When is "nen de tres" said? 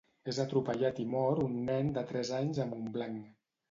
1.71-2.35